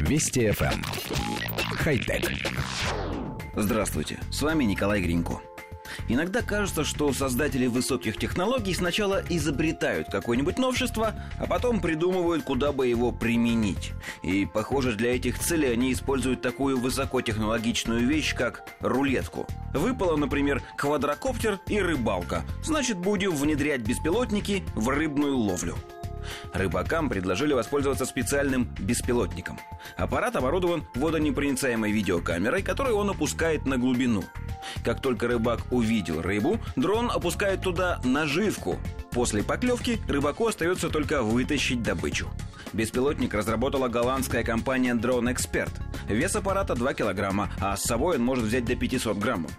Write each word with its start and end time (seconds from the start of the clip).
Вести 0.00 0.48
FM. 0.48 0.72
Эм. 0.72 0.82
Хай-тек. 1.76 2.30
Здравствуйте, 3.54 4.18
с 4.30 4.42
вами 4.42 4.64
Николай 4.64 5.00
Гринько. 5.00 5.40
Иногда 6.08 6.42
кажется, 6.42 6.84
что 6.84 7.12
создатели 7.12 7.66
высоких 7.66 8.16
технологий 8.16 8.74
сначала 8.74 9.22
изобретают 9.28 10.08
какое-нибудь 10.10 10.58
новшество, 10.58 11.14
а 11.38 11.46
потом 11.46 11.80
придумывают, 11.80 12.44
куда 12.44 12.72
бы 12.72 12.86
его 12.86 13.12
применить. 13.12 13.92
И, 14.22 14.46
похоже, 14.46 14.94
для 14.94 15.16
этих 15.16 15.38
целей 15.38 15.72
они 15.72 15.92
используют 15.92 16.40
такую 16.40 16.78
высокотехнологичную 16.78 18.06
вещь, 18.06 18.34
как 18.34 18.64
рулетку. 18.80 19.46
Выпало, 19.74 20.16
например, 20.16 20.62
квадрокоптер 20.76 21.60
и 21.66 21.80
рыбалка. 21.80 22.44
Значит, 22.62 22.98
будем 22.98 23.34
внедрять 23.34 23.80
беспилотники 23.80 24.64
в 24.74 24.88
рыбную 24.88 25.36
ловлю. 25.36 25.76
Рыбакам 26.52 27.08
предложили 27.08 27.52
воспользоваться 27.52 28.06
специальным 28.06 28.68
беспилотником. 28.78 29.58
Аппарат 29.96 30.36
оборудован 30.36 30.84
водонепроницаемой 30.94 31.92
видеокамерой, 31.92 32.62
которую 32.62 32.96
он 32.96 33.10
опускает 33.10 33.66
на 33.66 33.78
глубину. 33.78 34.24
Как 34.84 35.00
только 35.00 35.28
рыбак 35.28 35.60
увидел 35.70 36.22
рыбу, 36.22 36.58
дрон 36.76 37.10
опускает 37.10 37.62
туда 37.62 38.00
наживку. 38.04 38.78
После 39.12 39.42
поклевки 39.42 39.98
рыбаку 40.08 40.46
остается 40.46 40.90
только 40.90 41.22
вытащить 41.22 41.82
добычу. 41.82 42.28
Беспилотник 42.72 43.32
разработала 43.34 43.88
голландская 43.88 44.44
компания 44.44 44.94
Drone 44.94 45.34
Expert. 45.34 45.72
Вес 46.08 46.36
аппарата 46.36 46.74
2 46.74 46.94
килограмма, 46.94 47.50
а 47.60 47.76
с 47.76 47.82
собой 47.82 48.16
он 48.16 48.24
может 48.24 48.44
взять 48.44 48.64
до 48.64 48.76
500 48.76 49.16
граммов. 49.18 49.50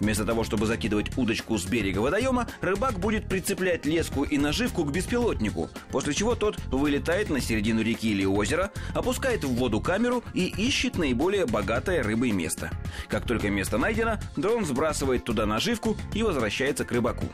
Вместо 0.00 0.24
того, 0.24 0.44
чтобы 0.44 0.66
закидывать 0.66 1.16
удочку 1.16 1.58
с 1.58 1.66
берега 1.66 1.98
водоема, 1.98 2.46
рыбак 2.60 2.98
будет 2.98 3.28
прицеплять 3.28 3.86
леску 3.86 4.24
и 4.24 4.38
наживку 4.38 4.84
к 4.84 4.92
беспилотнику, 4.92 5.70
после 5.90 6.14
чего 6.14 6.34
тот 6.34 6.58
вылетает 6.70 7.30
на 7.30 7.40
середину 7.40 7.82
реки 7.82 8.10
или 8.10 8.24
озера, 8.24 8.70
опускает 8.94 9.44
в 9.44 9.54
воду 9.54 9.80
камеру 9.80 10.22
и 10.34 10.46
ищет 10.46 10.96
наиболее 10.98 11.46
богатое 11.46 12.02
рыбой 12.02 12.32
место. 12.32 12.70
Как 13.08 13.26
только 13.26 13.50
место 13.50 13.78
найдено, 13.78 14.18
дрон 14.36 14.64
сбрасывает 14.64 15.24
туда 15.24 15.46
наживку 15.46 15.96
и 16.14 16.22
возвращается 16.22 16.84
к 16.84 16.92
рыбаку. 16.92 17.26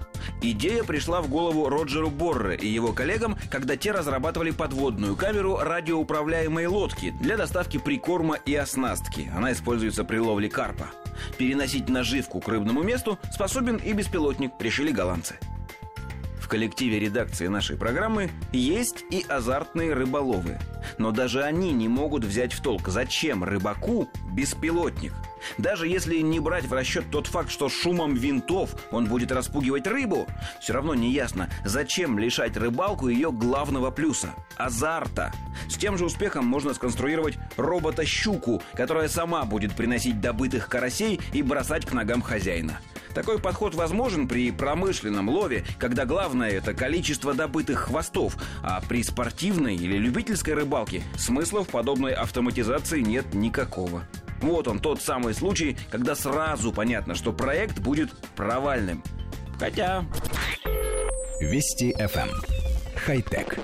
Идея 0.42 0.84
пришла 0.84 1.22
в 1.22 1.28
голову 1.28 1.68
Роджеру 1.68 2.10
Борре 2.10 2.56
и 2.56 2.68
его 2.68 2.92
коллегам, 2.92 3.36
когда 3.50 3.76
те 3.76 3.92
разрабатывали 3.92 4.50
подводную 4.50 5.16
камеру 5.16 5.58
радиоуправляемой 5.58 6.66
лодки 6.66 7.14
для 7.20 7.36
доставки 7.36 7.78
прикорма 7.78 8.36
и 8.36 8.54
оснастки. 8.54 9.30
Она 9.34 9.52
используется 9.52 10.04
при 10.04 10.18
ловле 10.18 10.48
карпа. 10.48 10.90
Переносить 11.38 11.88
наживку 11.88 12.40
к 12.40 12.48
рыбному 12.48 12.82
месту 12.82 13.18
способен 13.32 13.76
и 13.76 13.92
беспилотник, 13.92 14.52
решили 14.58 14.90
голландцы. 14.90 15.36
В 16.44 16.48
коллективе 16.48 16.98
редакции 17.00 17.46
нашей 17.46 17.78
программы 17.78 18.30
есть 18.52 19.02
и 19.10 19.24
азартные 19.26 19.94
рыболовы. 19.94 20.58
Но 20.98 21.10
даже 21.10 21.42
они 21.42 21.72
не 21.72 21.88
могут 21.88 22.22
взять 22.22 22.52
в 22.52 22.60
толк, 22.60 22.88
зачем 22.88 23.42
рыбаку 23.44 24.10
беспилотник. 24.30 25.14
Даже 25.56 25.88
если 25.88 26.18
не 26.18 26.40
брать 26.40 26.66
в 26.66 26.74
расчет 26.74 27.06
тот 27.10 27.28
факт, 27.28 27.50
что 27.50 27.70
шумом 27.70 28.14
винтов 28.14 28.74
он 28.90 29.06
будет 29.06 29.32
распугивать 29.32 29.86
рыбу, 29.86 30.26
все 30.60 30.74
равно 30.74 30.94
не 30.94 31.12
ясно, 31.12 31.48
зачем 31.64 32.18
лишать 32.18 32.58
рыбалку 32.58 33.08
ее 33.08 33.32
главного 33.32 33.90
плюса– 33.90 34.34
азарта. 34.58 35.32
С 35.70 35.78
тем 35.78 35.96
же 35.96 36.04
успехом 36.04 36.44
можно 36.44 36.74
сконструировать 36.74 37.38
робота-щуку, 37.56 38.62
которая 38.74 39.08
сама 39.08 39.46
будет 39.46 39.72
приносить 39.72 40.20
добытых 40.20 40.68
карасей 40.68 41.20
и 41.32 41.42
бросать 41.42 41.86
к 41.86 41.94
ногам 41.94 42.20
хозяина– 42.20 42.80
такой 43.14 43.38
подход 43.38 43.74
возможен 43.74 44.28
при 44.28 44.50
промышленном 44.50 45.28
лове, 45.28 45.64
когда 45.78 46.04
главное 46.04 46.50
это 46.50 46.74
количество 46.74 47.32
добытых 47.34 47.80
хвостов, 47.84 48.36
а 48.62 48.82
при 48.86 49.02
спортивной 49.02 49.76
или 49.76 49.96
любительской 49.96 50.54
рыбалке 50.54 51.02
смысла 51.16 51.64
в 51.64 51.68
подобной 51.68 52.12
автоматизации 52.12 53.00
нет 53.00 53.32
никакого. 53.32 54.04
Вот 54.42 54.68
он, 54.68 54.78
тот 54.78 55.00
самый 55.00 55.32
случай, 55.32 55.76
когда 55.90 56.14
сразу 56.14 56.72
понятно, 56.72 57.14
что 57.14 57.32
проект 57.32 57.78
будет 57.78 58.10
провальным. 58.36 59.02
Хотя... 59.58 60.04
Вести 61.40 61.94
FM. 61.98 62.28
Эм. 62.28 62.42
Хай-тек. 62.96 63.58